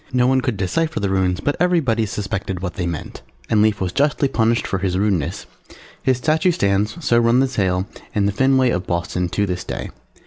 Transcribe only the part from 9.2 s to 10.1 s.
to this day.